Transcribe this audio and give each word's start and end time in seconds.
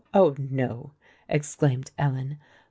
oh, 0.15 0.33
no!" 0.39 0.93
exclaimed 1.29 1.91
Ellen. 1.95 2.39